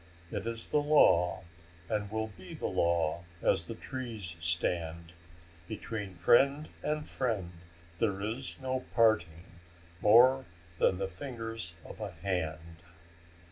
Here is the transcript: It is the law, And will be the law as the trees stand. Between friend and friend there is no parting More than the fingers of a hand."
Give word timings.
It 0.31 0.47
is 0.47 0.71
the 0.71 0.81
law, 0.81 1.43
And 1.87 2.09
will 2.09 2.29
be 2.29 2.55
the 2.55 2.65
law 2.65 3.23
as 3.43 3.67
the 3.67 3.75
trees 3.75 4.35
stand. 4.39 5.13
Between 5.67 6.15
friend 6.15 6.69
and 6.81 7.07
friend 7.07 7.51
there 7.99 8.19
is 8.19 8.59
no 8.59 8.79
parting 8.95 9.45
More 10.01 10.47
than 10.79 10.97
the 10.97 11.07
fingers 11.07 11.75
of 11.85 11.99
a 11.99 12.09
hand." 12.13 12.77